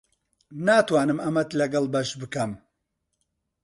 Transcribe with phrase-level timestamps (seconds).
[0.65, 2.51] ناتوانم ئەمەت لەگەڵ بەش بکەم.